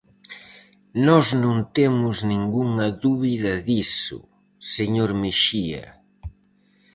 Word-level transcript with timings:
Nós 1.07 1.25
non 1.43 1.55
temos 1.77 2.15
ningunha 2.31 2.87
dúbida 3.03 3.53
diso, 3.67 4.19
señor 4.75 5.09
Mexía. 5.21 5.85